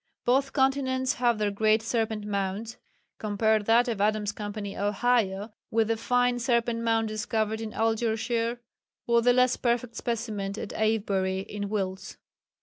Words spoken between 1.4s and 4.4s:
great serpent mounds; compare that of Adams